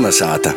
Kolnesāta! 0.00 0.54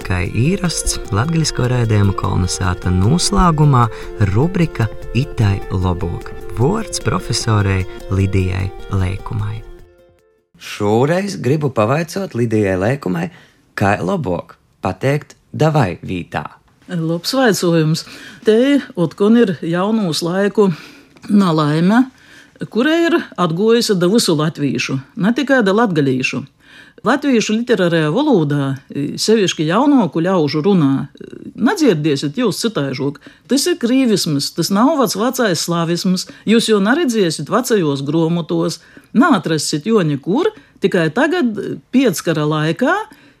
Kā 0.00 0.22
īrasts 0.24 0.94
latgaļisko 1.12 1.66
raidījumu 1.68 2.14
kolonizēta 2.16 2.88
noslēgumā 2.88 3.82
rubrika 4.30 4.86
Itai 5.12 5.58
Lobok. 5.68 6.30
Vārds 6.56 7.04
profesorei 7.04 7.82
Lidijai 8.08 8.70
Lēkumai. 8.96 9.58
Šoreiz 10.56 11.36
gribu 11.44 11.68
pavaicot 11.68 12.32
Lidijai 12.40 12.78
Lēkumai, 12.80 13.26
kā 13.76 13.98
labāk 14.00 14.56
pateikt 14.80 15.36
davai 15.52 15.98
vītā. 16.00 16.46
Labs 16.88 17.36
vaicojums. 17.36 18.06
Te 18.48 18.58
otkon 18.96 19.36
ir 19.44 19.58
jaunūs 19.60 20.24
laiku 20.24 20.70
nalaime, 21.28 22.06
kurai 22.72 23.02
ir 23.10 23.20
atgojusi 23.36 24.00
da 24.00 24.08
visu 24.08 24.40
latviešu, 24.40 25.02
ne 25.20 25.36
tikai 25.36 25.60
da 25.60 25.76
latgalīšu. 25.76 26.46
Latviešu 27.06 27.54
literārajā 27.60 28.08
valodā, 28.10 28.64
sevišķi 28.90 29.68
jaunoku 29.68 30.22
ļaužu 30.24 30.62
runā, 30.64 31.08
nedzirdēsiet 31.54 32.38
jūs 32.40 32.58
citaižok. 32.64 33.20
Tas 33.50 33.66
ir 33.70 33.76
krīvisms, 33.82 34.48
tas 34.56 34.72
nav 34.74 34.96
vats 34.98 35.14
vecais 35.18 35.66
slavisms, 35.68 36.26
jūs 36.48 36.70
jau 36.72 36.80
neredzēsiet 36.82 37.52
vecajos 37.52 38.02
gromotos, 38.06 38.80
neatrasit 39.14 39.86
jo 39.86 40.02
nekur, 40.02 40.50
tikai 40.82 41.10
tagad, 41.14 41.52
piecskara 41.94 42.46
laikā, 42.48 42.96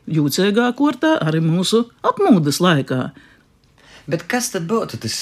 jūcīgā 0.06 0.68
kortā, 0.78 1.16
arī 1.26 1.40
mūsu 1.42 1.88
atmūdes 2.06 2.60
laikā. 2.62 3.08
Bet 4.06 4.22
kas 4.30 4.52
tad 4.52 4.68
būtu 4.70 5.00
tas, 5.02 5.16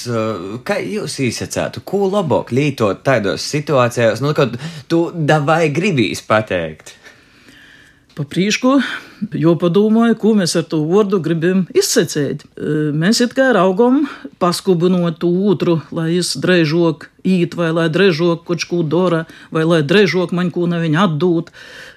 kā 0.69 0.77
jūs 0.85 1.17
izsacētu, 1.25 1.81
ko 1.89 2.03
labāk 2.13 2.53
lietot 2.53 3.01
tādos 3.07 3.47
situācijās, 3.49 4.21
nu, 4.21 4.35
kad 4.37 4.59
tu 4.93 5.07
davai 5.15 5.71
gribīs 5.73 6.21
pateikt? 6.27 6.93
Pa 8.15 8.23
prīšku, 8.31 8.77
jo 9.35 9.53
padomāju, 9.59 10.15
ko 10.23 10.33
mēs 10.39 10.53
ar 10.55 10.69
to 10.71 10.79
vārdu 10.87 11.19
gribam 11.23 11.65
izsecēt. 11.75 12.45
Mēs 12.95 13.19
it 13.25 13.35
kā 13.35 13.49
raugam, 13.57 14.05
paskubinot 14.39 15.25
otru, 15.27 15.81
lai 15.91 16.13
es 16.21 16.31
drežok 16.39 17.09
īt, 17.27 17.57
vai 17.59 17.73
lai 17.75 17.89
drežok 17.91 18.45
kaut 18.47 18.69
ko 18.71 18.85
dara, 18.87 19.25
vai 19.51 19.67
lai 19.67 19.81
drežok 19.83 20.31
man 20.31 20.55
ko 20.55 20.69
neviņu 20.71 21.03
atdūt. 21.09 21.51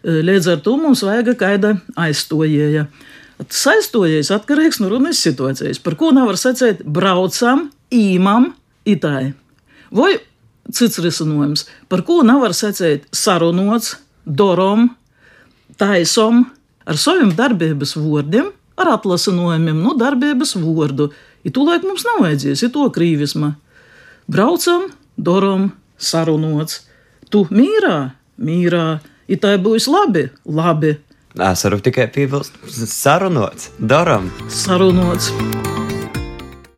Līdz 0.09 0.49
ar 0.55 0.65
to 0.65 0.73
mums 0.81 1.05
vajag 1.05 1.35
kaida 1.37 1.75
aizstojēja. 1.93 2.87
Tas 3.45 3.63
aizstojies 3.75 4.33
atkarīgs 4.33 4.81
no 4.81 4.89
runas 4.89 5.21
situācijas, 5.21 5.77
par 5.85 5.99
ko 5.99 6.09
nevar 6.17 6.41
secēt 6.41 6.81
braucam, 6.81 7.67
īmam, 7.93 8.55
itai. 8.89 9.35
Vai 9.93 10.15
cits 10.73 10.97
risinājums, 10.97 11.67
par 11.93 12.01
ko 12.07 12.23
nevar 12.25 12.57
secēt 12.57 13.05
sarunots, 13.13 13.99
dorom, 14.25 14.95
taisom 15.79 16.45
ar 16.87 16.99
saviem 16.99 17.33
darbības 17.35 17.95
vārdiem, 17.99 18.51
ar 18.77 18.93
atlasinājumiem 18.95 19.79
no 19.81 19.95
darbības 19.97 20.55
vārdu. 20.61 21.11
I 21.45 21.53
tūlēk 21.53 21.85
mums 21.87 22.05
nav 22.07 22.23
vajadzēs, 22.25 22.63
ir 22.65 22.73
to 22.75 22.87
krīvisma. 22.93 23.53
Braucam, 24.27 24.89
doram, 25.17 25.71
sarunots. 25.97 26.83
Tu 27.31 27.43
mīrā, 27.51 28.13
mīrā, 28.39 28.99
it 29.27 29.43
tā 29.43 29.55
būs 29.61 29.89
labi, 29.91 30.27
labi. 30.45 30.97
Es 31.37 31.63
varu 31.67 31.79
tikai 31.83 32.07
piebilst, 32.13 32.57
sarunots, 32.89 33.71
daram. 33.77 34.31
Sarunots. 34.49 35.33